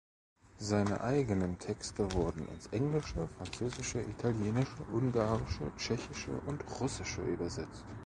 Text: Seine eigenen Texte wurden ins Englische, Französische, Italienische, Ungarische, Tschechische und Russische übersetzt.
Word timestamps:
Seine 0.57 1.01
eigenen 1.01 1.59
Texte 1.59 2.11
wurden 2.13 2.47
ins 2.47 2.65
Englische, 2.71 3.27
Französische, 3.37 3.99
Italienische, 4.01 4.73
Ungarische, 4.91 5.71
Tschechische 5.77 6.41
und 6.47 6.65
Russische 6.81 7.21
übersetzt. 7.21 7.85